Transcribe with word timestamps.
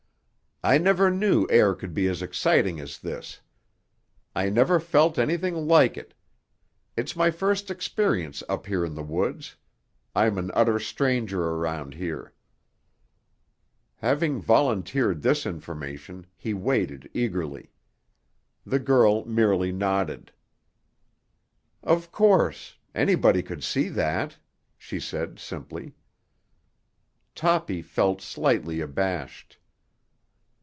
"I 0.63 0.77
never 0.77 1.09
knew 1.09 1.47
air 1.49 1.73
could 1.73 1.95
be 1.95 2.07
as 2.07 2.21
exciting 2.21 2.79
as 2.79 2.99
this. 2.99 3.39
I 4.35 4.51
never 4.51 4.79
felt 4.79 5.17
anything 5.17 5.55
like 5.67 5.97
it. 5.97 6.13
It's 6.95 7.15
my 7.15 7.31
first 7.31 7.71
experience 7.71 8.43
up 8.47 8.67
here 8.67 8.85
in 8.85 8.93
the 8.93 9.01
woods; 9.01 9.55
I'm 10.13 10.37
an 10.37 10.51
utter 10.53 10.77
stranger 10.77 11.43
around 11.43 11.95
here." 11.95 12.31
Having 13.95 14.41
volunteered 14.43 15.23
this 15.23 15.47
information, 15.47 16.27
he 16.37 16.53
waited 16.53 17.09
eagerly. 17.11 17.71
The 18.63 18.77
girl 18.77 19.25
merely 19.27 19.71
nodded. 19.71 20.31
"Of 21.81 22.11
course. 22.11 22.77
Anybody 22.93 23.41
could 23.41 23.63
see 23.63 23.89
that," 23.89 24.37
she 24.77 24.99
said 24.99 25.39
simply. 25.39 25.95
Toppy 27.33 27.81
felt 27.81 28.21
slightly 28.21 28.79
abashed. 28.79 29.57